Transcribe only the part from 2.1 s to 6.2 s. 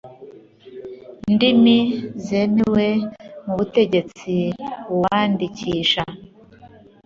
zemewe mu butegetsi uwandikisha